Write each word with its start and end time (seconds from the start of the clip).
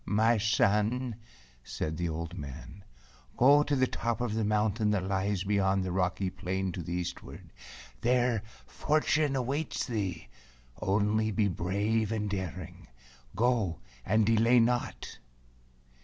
"My 0.07 0.39
son," 0.39 1.17
said 1.63 1.95
the 1.97 2.09
old 2.09 2.35
man, 2.35 2.83
"go 3.37 3.61
to 3.61 3.75
the 3.75 3.85
top 3.85 4.19
of 4.19 4.33
the 4.33 4.43
mountain 4.43 4.89
that 4.89 5.03
lies 5.03 5.43
beyond 5.43 5.83
the 5.83 5.91
rocky 5.91 6.31
plain 6.31 6.71
to 6.71 6.81
the 6.81 6.93
eastward. 6.93 7.53
There 8.01 8.41
fortune 8.65 9.35
awaits 9.35 9.85
thee; 9.85 10.27
only 10.81 11.29
be 11.29 11.47
brave 11.49 12.11
and 12.11 12.27
daring. 12.31 12.87
Go, 13.35 13.77
and 14.03 14.25
delay 14.25 14.59
not." 14.59 15.19